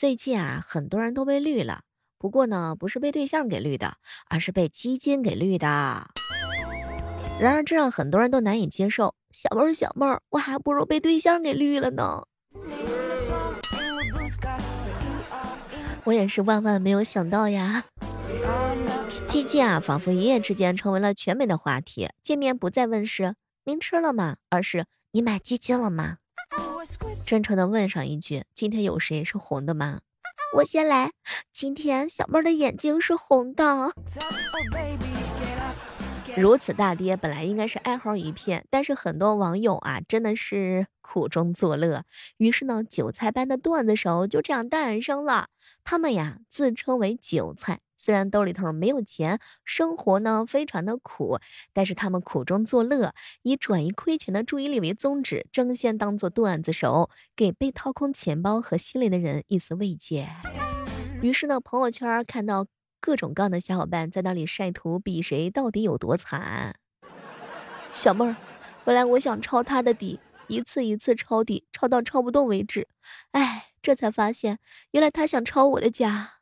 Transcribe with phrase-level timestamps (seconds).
[0.00, 1.82] 最近啊，很多人都被绿了，
[2.16, 3.98] 不过呢，不是被对象给绿的，
[4.30, 5.66] 而是被基金给绿的。
[7.38, 9.14] 然而，这让很多人都难以接受。
[9.30, 12.22] 小妹儿，小妹儿，我还不如被对象给绿了呢。
[16.04, 17.84] 我也是万万没有想到呀。
[19.26, 22.08] 基金啊，仿佛一夜之间成为了全美的话题。
[22.22, 26.19] 见面不再问是您吃了吗，而是你买基金了吗？
[27.26, 30.00] 真诚的问上一句：“今天有谁是红的吗？”
[30.56, 31.12] 我先来。
[31.52, 33.92] 今天小妹的眼睛是红的。
[36.36, 42.04] 如此大跌，本来应该是哀嚎一片，但是很多网友啊，真的是苦中作乐。
[42.38, 45.48] 于是呢，韭菜般的段子手就这样诞生了。
[45.84, 47.80] 他们呀，自称为韭菜。
[47.96, 51.38] 虽然兜里头没有钱，生活呢非常的苦，
[51.74, 60.28] 但是他们苦中作乐，以转移亏钱的注意力为宗旨，争先当做段子手，给被掏空钱包和心里的人一丝慰藉。
[61.20, 62.66] 于是呢，朋友圈看到
[63.00, 66.76] 各种各样的小伙伴在那里晒图，比谁到底有多惨。
[67.92, 68.36] 小妹儿，
[68.84, 72.86] 本来我想抄他的底，一次一次抄底，抄到抄不动为止。
[73.32, 74.58] 哎，这才发现，
[74.92, 76.34] 原来他想抄我的家。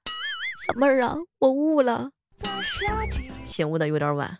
[0.66, 2.10] 小妹儿啊，我悟了，
[3.44, 4.38] 醒悟的有点晚。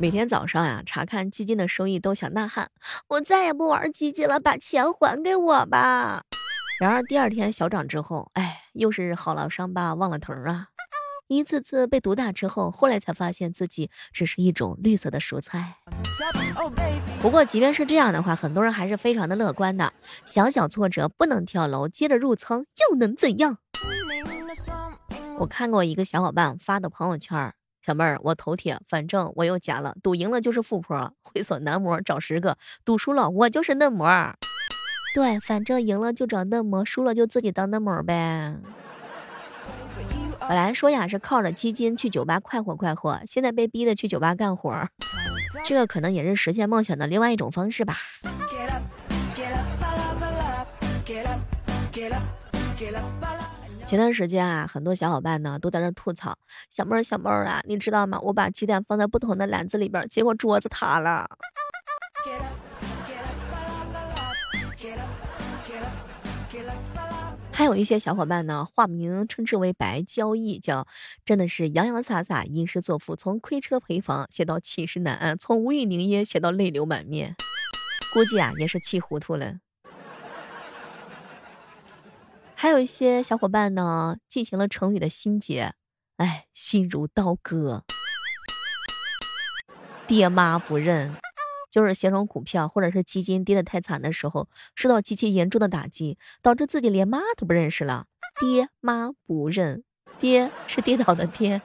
[0.00, 2.70] 每天早上呀，查看基金的收益都想呐喊：
[3.08, 6.22] 我再也不玩基金了，把钱还给我吧。
[6.78, 10.68] 然而第二天小涨之后，哎，又是好了伤疤忘了疼啊。
[11.26, 15.74] 一次次被毒打之后，后来才发现自己只是一种绿色的蔬菜。
[17.20, 19.92] 不过，即便是这样的话，很多人还是非常的乐观的。
[20.24, 23.58] 小小挫折不能跳楼，接着入仓又能怎样？
[25.40, 27.52] 我看过一个小伙伴发的朋友圈
[27.84, 34.06] ：“小妹儿，我头铁，反正我又加了，赌赢了就是富婆，会所男模找十个，赌输了我就是嫩模。
[35.18, 38.54] 对，反正赢了就找嫩模，输了就自己当嫩模呗。”
[40.38, 44.72] 本来说呀是靠着基金去酒吧快活快活，现在被逼的去酒吧干活，
[45.64, 47.96] 这个可能也是实现梦想的另外一种方式吧。
[53.84, 56.38] 前段时间啊，很多小伙伴呢都在这吐槽，
[56.70, 58.20] 小妹儿小妹儿啊，你知道吗？
[58.22, 61.28] 我把鸡蛋放在不同的篮子里边，结果桌子塌了。
[67.58, 70.86] 还有一些小伙伴呢，化名称之为“白交易”，叫
[71.24, 77.34] 真的是洋洋洒洒，吟诗作赋，从亏车赔房写到寝食难安，从无语凝噎写到泪流满面，
[78.14, 79.56] 估计啊也是气糊涂了。
[82.54, 85.72] 还有一些小伙伴呢，进行了成语的心结，
[86.18, 87.82] 哎，心如刀割，
[90.06, 91.16] 爹妈不认。
[91.70, 98.06] 就是形容股票或者是基金跌得太惨的时候，受到极其严重的打击，导致自己连妈都不认识了。
[98.40, 99.82] 爹妈不认，
[100.18, 101.60] 爹是跌倒的爹。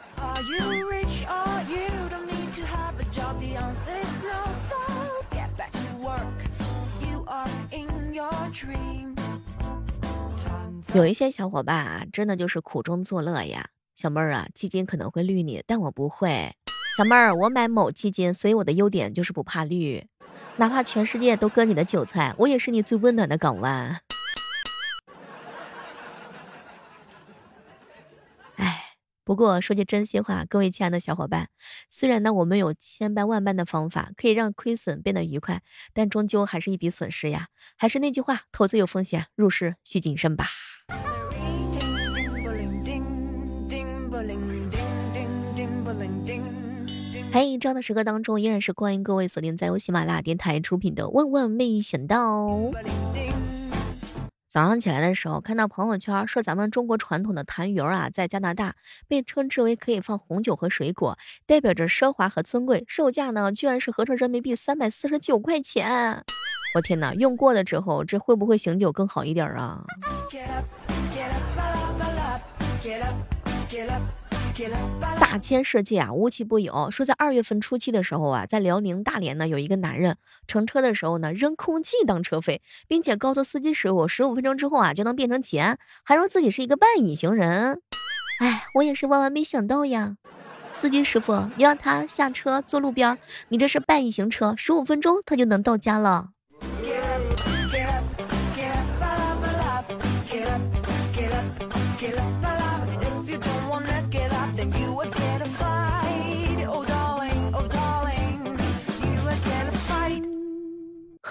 [10.93, 13.69] 有一些小伙伴啊，真的就是苦中作乐呀。
[13.95, 16.55] 小妹儿啊，基金可能会绿你，但我不会。
[16.95, 20.05] 小妹儿，我买某基金，所以我的优点就是不怕绿，
[20.57, 23.99] 哪怕全世界都割你的韭菜，我也是你最温暖的港湾。
[28.57, 28.83] 哎，
[29.23, 31.49] 不过说句真心话，各位亲爱的小伙伴，
[31.89, 37.47] 虽然呢我们有千般万般的方法可以让亏损变得愉快，但终究还是一笔损失呀。
[37.75, 40.45] 还是那句话，投资有风险，入市需谨慎吧。
[47.33, 52.45] 嘿，这样的时刻当中，依然是欢迎各位锁定在由喜马拉雅电台出品的《万万没想到》。
[54.47, 58.75] 早上起来的时候，看到朋友圈说咱们中国传统的痰盂啊，在加拿大
[59.07, 61.17] 被称之为可以放红酒和水果，
[61.47, 66.23] 代表着奢华和尊贵，售价呢居然是合成人民币三百四十九块钱。
[66.75, 69.83] 我天哪，用过了之后，这会不会醒酒更好一点啊？
[75.19, 76.91] 大千世界啊，无奇不有。
[76.91, 80.17] 说在二月份初期的时候啊，在辽宁大连呢，有一个男人
[80.47, 87.81] 乘车的时候呢，扔空气当车费，并且告诉司机师傅十五分钟之后啊就能变成钱，还说自己是一个半隐形人。
[88.39, 90.17] 哎，我也是万万没想到呀！
[90.71, 93.17] 司机师傅，你让他下车坐路边，
[93.49, 96.32] 你这是半隐形车，十五分钟他就能到家了。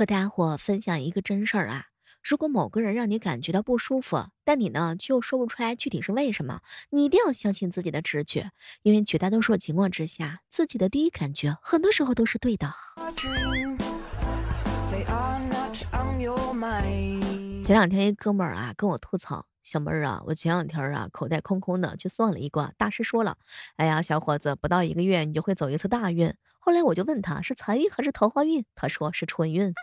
[0.03, 1.87] 和大家伙分享一个真事儿啊！
[2.25, 6.61] 如果某个人让你感觉到不舒服，但你呢却又说不出来具体是为什么，
[6.91, 8.51] 你一定要相信自己的直觉，
[8.83, 12.75] 因为绝大多数情况之下，自己的第一感觉很多时候都是对的。
[17.63, 23.37] 前两天一哥们儿啊跟我吐槽，小妹儿啊，我前两天啊口袋空空的去算了一卦，大师说了，
[23.77, 26.35] 哎呀小伙子，不到一个月你就会走一次大运。
[26.65, 29.75] 后来我就问他是财运还是桃花运，他说是春运。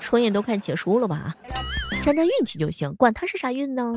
[0.00, 1.34] 春运都快结束了吧？
[2.02, 3.94] 沾沾运气就行，管他是啥运呢？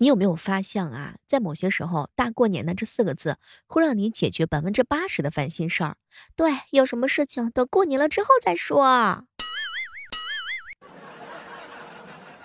[0.00, 1.14] 你有没有发现啊？
[1.24, 3.38] 在某些时候，大过年的这四个字
[3.68, 5.96] 会让你解决百分之八十的烦心事儿。
[6.34, 9.24] 对，有什么事情等过年了之后再说。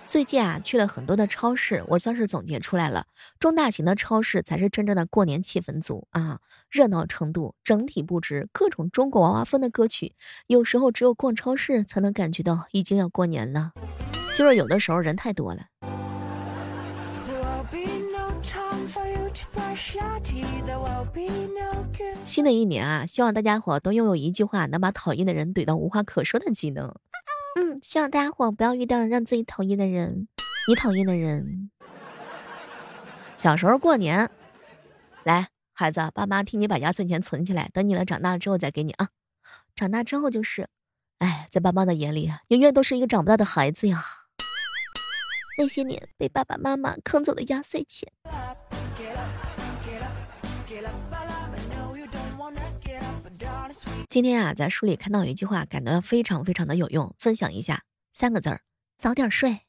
[0.09, 3.05] 最近啊，去了很多的超市，我算是总结出来了，
[3.39, 6.39] 中大型的超市才是真正的过年气氛组啊！
[6.71, 10.13] 热闹程度、整体布置、各种中国娃娃风的歌曲，
[10.47, 13.73] 有时候只有逛超市才能感觉到已经要过年了，
[14.35, 15.67] 就是有的时候人太多了。
[22.25, 26.95] 新的一年啊，希望大家伙都拥有一句话能把讨厌的人怼到无话可说的技能。
[27.55, 30.27] 嗯，希望大家伙不要遇到让自己讨厌的人，
[30.67, 31.71] 你讨厌的人。
[33.35, 34.29] 小时候过年，
[35.23, 39.09] 来孩子，爸妈替你把压岁钱存起来，等你了长大之后再给你啊。
[39.75, 40.67] 长大之后就是，
[41.19, 44.03] 哎，在爸妈的眼里，永远都是一个长不大的孩子呀。
[45.57, 48.11] 那些年被爸爸妈妈坑走的压岁钱。
[54.09, 57.83] 今天啊，在书里看到有一句话，感到非常非常的有用，分享一下。
[58.11, 58.61] 三个字儿：
[58.97, 59.59] 早点睡。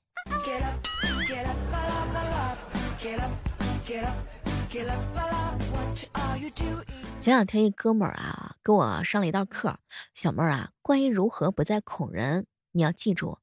[7.21, 9.79] 前两天一哥们儿啊，给我上了一道课，
[10.15, 13.41] 小妹儿啊，关于如何不再恐人，你要记住：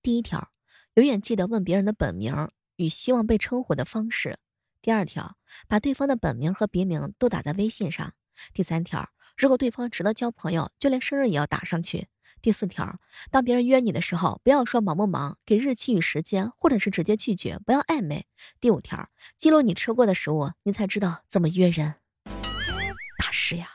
[0.00, 0.48] 第一条，
[0.94, 4.38] 永远记得问别人的本名与希望被称呼的方式；
[4.80, 5.36] 第二条，
[5.68, 8.12] 把对方的本名和别名都打在微信上；
[8.54, 9.10] 第三条。
[9.38, 12.08] 如果对方值得交朋友，就连生日也要打上去。
[12.42, 12.98] 第四条，
[13.30, 18.26] 当别人约你的时候，不要说忙不忙，给日期与时间，或者是直接拒绝，不要暧昧。
[18.60, 21.94] 第五条，记录你吃过的食物，你才知道怎么约人。
[23.16, 23.68] 大师呀！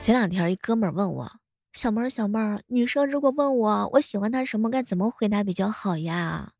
[0.00, 1.32] 前两天一哥们问我。
[1.72, 6.52] 小妹儿，小妹儿，女生如果问我我喜欢他什么，该怎么回答比较好呀？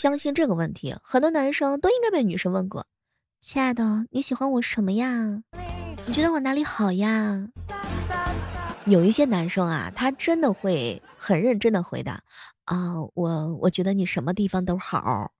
[0.00, 2.86] 相信这个问题，很多男生都应该被女生问过。
[3.40, 5.42] 亲爱的，你喜欢我什么呀？
[6.06, 7.46] 你觉得我哪里好呀？
[8.84, 12.20] 有一些男生啊，他真的会很认真的回答
[12.64, 15.30] 啊，我我觉得你什么地方都好。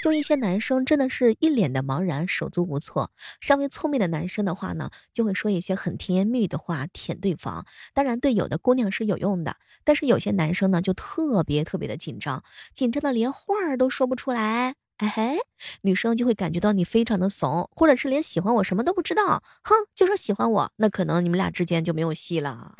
[0.00, 3.10] 就一些男生真的是一脸的茫然，手足无措。
[3.40, 7.66] 稍微聪明的男生的话呢，就会说一些很甜言蜜语的话舔对方。
[7.92, 12.42] 当然，对有的姑娘是有用的，但是有些男生呢，就特别特别的紧张，
[12.72, 14.74] 紧张的连话儿都说不出来。
[14.96, 15.38] 哎嘿，
[15.82, 22.74] 女生就会感觉到你非常的怂，或者是连喜欢我什么都不知道，哼，就说喜欢我，那可能你们俩之间就没有戏了。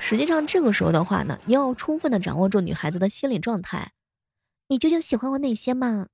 [0.00, 3.92] 实际上，这个时候的话呢，你要充分的掌握住女孩子的心理状态。
[4.72, 6.06] 你究竟喜欢我哪些嘛？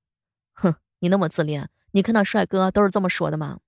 [0.53, 3.59] 哼，你那么自恋，你看到帅哥都是这么说的吗？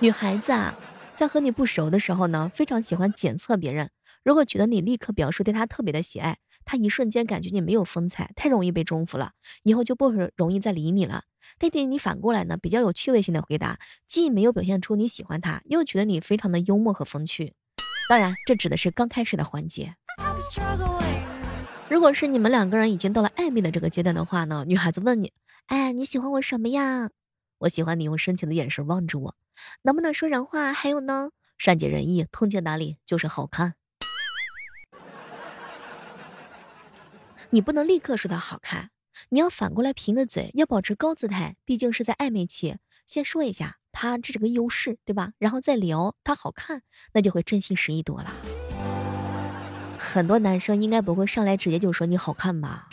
[0.00, 0.76] 女孩子啊，
[1.14, 3.88] 在和你不熟的时候呢，非常喜欢检测别人。
[4.22, 6.36] 如果觉得你立刻表示对他特别的喜爱，
[6.66, 11.22] 他一瞬间感觉你没有风采，太容易被征服了，以后就不容易再理你了。
[11.58, 17.54] 弟弟，你反过来呢，比较有趣味性的回答，既没有表现出你喜欢他，又觉得你非常的幽默和风趣。
[18.10, 19.94] 当然，这指的是刚开始的环节。
[21.90, 25.32] 如果是你们两个人已经到了暧昧的这个阶段的话呢，女孩子问你，
[25.66, 27.10] 哎，你喜欢我什么呀？
[27.58, 29.34] 我喜欢你用深情的眼神望着我，
[29.82, 30.72] 能不能说人话？
[30.72, 33.74] 还有呢，善解人意，通情达理，就是好看。
[37.50, 38.90] 你不能立刻说他好看，
[39.30, 45.32] 你要反过来贫个嘴，要保持高姿态，毕竟是在暧昧期，先说一下他这是个优势，对吧？
[45.38, 46.82] 然后再聊他好看，
[47.14, 48.32] 那就会真心实意多了。
[50.12, 52.88] 很多男生应该不会上来直接就说你好看吧？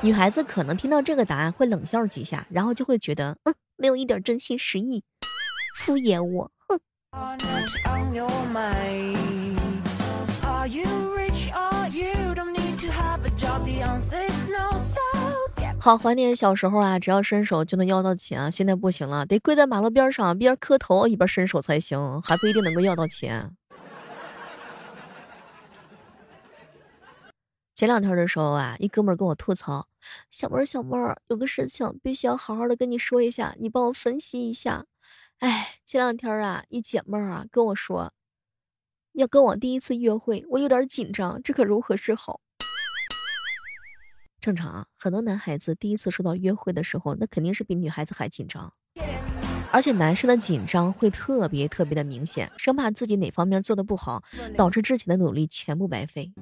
[0.00, 5.02] 女孩子可能听到这个答案会冷笑几下，然后就会觉得，嗯，没有一点真心实意，
[5.76, 6.80] 敷衍我，哼。
[15.78, 18.50] 好怀念小时候啊，只要伸手就能要到钱。
[18.50, 23.50] 现在不行了，得跪在马路边上，边磕头一边伸手才行，还不一定能够要到钱。
[27.74, 29.88] 前两天的时候啊，一哥们儿跟我吐槽
[30.30, 34.86] ：“小妹儿，小妹儿，有个事情必须要好好的跟你说一下，你帮我分析一下。”
[35.40, 38.12] 哎，前两天啊，一姐妹儿啊跟我说，
[39.14, 42.40] 要跟我第一次约会，我有点紧张，这可如何是好？
[44.40, 48.72] 正常啊，很多男孩子第一次收到约会的时候，那肯定是比女孩子还紧张，
[49.72, 54.22] 而且男生的紧张会特别特别的明显，生怕自己哪方面做的不好，
[54.56, 56.32] 导致之前的努力全部白费。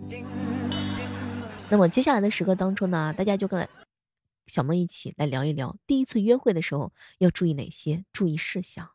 [1.72, 3.66] 那么接下来的时刻当中呢，大家就跟
[4.46, 8.90] 小妹一起来聊一聊，第一次约会的时候要注意哪些注意事项。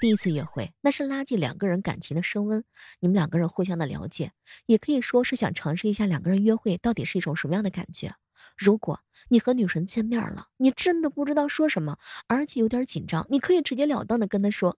[0.00, 2.64] 第一次约会，那是拉近两个人感情的升温，
[2.98, 4.32] 你们两个人互相的了解，
[4.66, 8.16] 也可以说是想尝试一下两个人约会到底是一种什么样的感觉。
[8.58, 14.76] 如果你和女神见面了，你真的不知道说什么，而且有点紧张，你可以直截了当的跟她说：“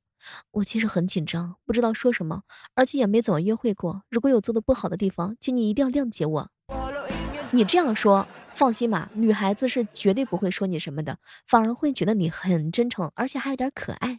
[0.53, 2.43] 我其实很紧张，不知道说什么，
[2.75, 4.03] 而且也没怎么约会过。
[4.11, 6.51] 如果有做的不好的地方，请你一定要谅解我。”
[7.55, 14.19] 你这样说，放心吧，女孩子是绝对不会说你什么的，反而会觉得你很真诚，而且还有点可爱。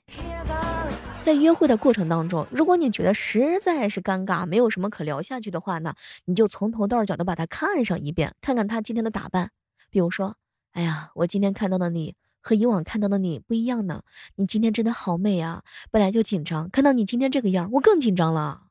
[1.19, 9.51] 在约会的过程当中，如果你觉得实在是尴尬，没有什么可聊下去的话呢，你就从头到脚的把他看上一遍，看看他今天的打扮。
[9.89, 10.37] 比如说，
[10.71, 14.03] 哎呀，我今天看到的你和以往看到的你不一样呢，
[14.37, 15.61] 你今天真的好美啊！
[15.91, 18.64] 本来就紧张，看到你今天这个样，我更紧张了。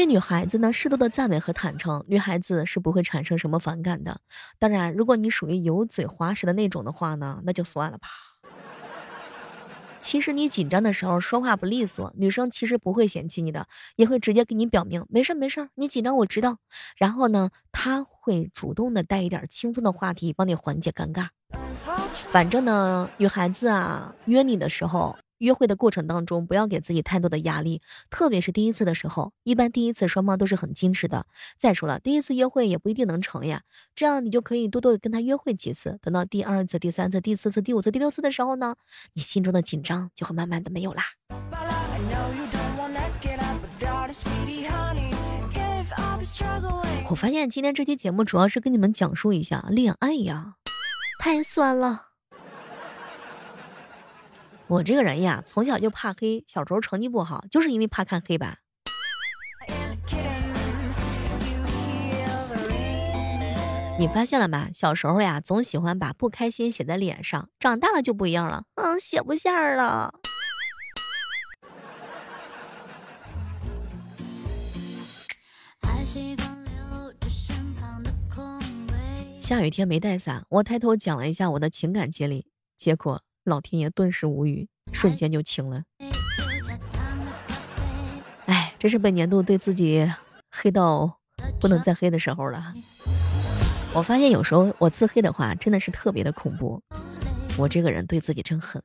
[0.00, 4.22] 对女孩子呢，适度的赞美和坦诚，女孩子是不会产生什么反感的。
[4.58, 8.08] 当然，如果你属于油嘴滑舌的那种的话呢，那就算了吧。
[9.98, 13.66] 其实你紧张的时候说话不利索，女生其实不会嫌弃你的，
[13.96, 16.56] 也会直接给你表明没事没事，你紧张我知道。
[16.96, 21.28] 然后呢，她会主动的带一点轻松的话题，帮你缓解尴尬。
[22.14, 25.18] 反正呢，女孩子啊，约你的时候。
[25.40, 29.32] 约会的过程当中，不要给自己太多的压力，特别是第一次的时候。
[29.42, 31.26] 一般第一次双方都是很矜持的。
[31.58, 33.62] 再说了，第一次约会也不一定能成呀。
[33.94, 35.98] 这样你就可以多多的跟他约会几次。
[36.02, 38.76] 等到第二次、第三次、第四次、第五次、第六次的时候呢，
[39.14, 41.02] 你心中的紧张就会慢慢的没有啦。
[47.08, 50.54] 我发现今天这期节目主要是跟你们讲述一下恋爱呀，
[51.18, 52.09] 太酸了。
[54.70, 58.56] 我这个人呀，从小就怕黑，小时候成绩不好，就是因为怕看黑板。
[63.98, 64.68] 你发现了吗？
[64.72, 70.14] 小时候呀，总喜欢把不开心写在脸上，长大了就不一样了，嗯，写不下了。
[79.40, 82.46] 下雨天没带伞，我抬头讲了一下我的情感经历，
[82.76, 83.24] 结果。
[83.44, 85.82] 老天爷顿时无语，瞬间就晴了。
[88.46, 90.10] 哎，这是本年度对自己
[90.50, 91.18] 黑到
[91.60, 92.74] 不能再黑的时候了。
[93.94, 96.82] 我发现有时候我自黑的话，真的是特别的恐怖。
[97.56, 98.82] 我这个人对自己真狠。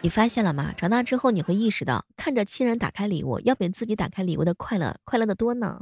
[0.00, 0.72] 你发现了吗？
[0.76, 5.80] 长大之后你会意识到，看着亲人打开礼物，要比自己打开礼物的快乐快乐的多呢。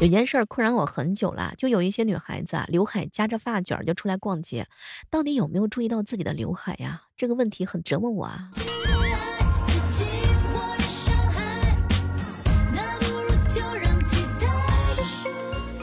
[0.00, 4.66] 有件事困扰我很久了，就有一些女孩子啊，刘海夹着发卷就出来逛街，
[5.08, 7.02] 到底有没有注意到自己的刘海呀？
[7.16, 8.50] 这个问题很折磨我啊。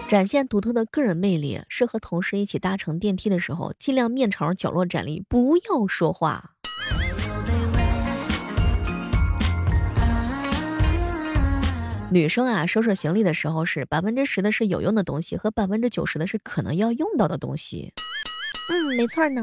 [0.07, 6.51] 展现独特的个人魅力，是和同事一起搭乘电梯的时候，尽量面朝角落站立，不要说话。
[12.13, 17.93] 女生啊，收拾行李的时候是百分之十的是有用的东西，和百分之九十的是可能要用到的东西。
[18.69, 19.41] 嗯，没错呢。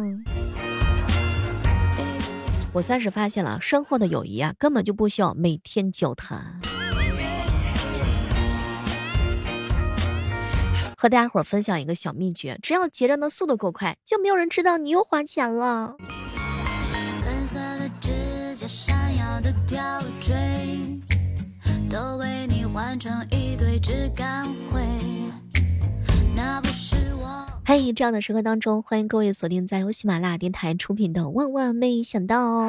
[2.75, 6.61] 我算是发现了，深厚的友谊啊，根本就不需要每天交谈。
[10.99, 15.97] 和大家伙分享一个小秘诀，只要结账的速度够快，就没有人知道你又花钱了。
[17.25, 18.11] 粉色的指
[18.55, 20.37] 甲，闪耀的吊坠。
[21.91, 24.81] 都为你换成一堆质感灰。
[26.35, 27.47] 那不是我。
[27.65, 32.63] 嘿，这样的时刻当中，欢迎各位锁定在由喜马拉雅电台出品的《万万没想到》。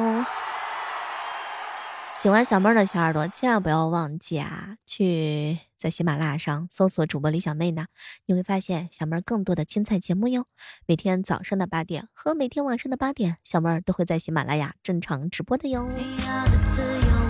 [2.16, 7.86] 喜欢小妹儿的小耳朵，千万不要忘记啊，去在喜马拉雅上搜索主播李小妹呢，
[8.26, 10.44] 你会发现小妹儿更多的精彩节目哟。
[10.84, 15.88] 每天早上的八点和每天晚上的八点，小妹儿都会在喜马拉雅正常直播的哟。
[15.96, 17.29] 你要的自由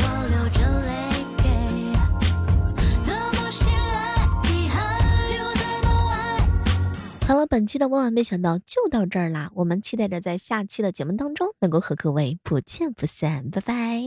[7.30, 14.02] 好了，本期的万万没想到就到这儿啦，我们期待着在下期的节目当中能够和各位不见不散，拜拜。